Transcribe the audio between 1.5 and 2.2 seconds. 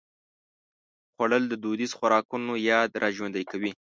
دودیزو